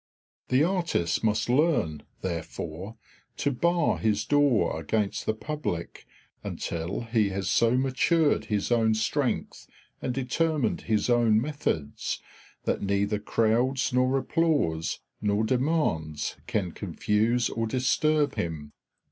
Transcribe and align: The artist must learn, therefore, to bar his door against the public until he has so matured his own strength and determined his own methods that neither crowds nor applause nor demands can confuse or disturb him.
The 0.47 0.63
artist 0.63 1.23
must 1.23 1.47
learn, 1.47 2.01
therefore, 2.21 2.95
to 3.37 3.51
bar 3.51 3.99
his 3.99 4.25
door 4.25 4.79
against 4.79 5.27
the 5.27 5.35
public 5.35 6.07
until 6.43 7.01
he 7.01 7.29
has 7.29 7.47
so 7.51 7.77
matured 7.77 8.45
his 8.45 8.71
own 8.71 8.95
strength 8.95 9.67
and 10.01 10.11
determined 10.11 10.81
his 10.89 11.07
own 11.07 11.39
methods 11.39 12.19
that 12.63 12.81
neither 12.81 13.19
crowds 13.19 13.93
nor 13.93 14.17
applause 14.17 15.01
nor 15.21 15.43
demands 15.43 16.35
can 16.47 16.71
confuse 16.71 17.47
or 17.51 17.67
disturb 17.67 18.33
him. 18.37 18.73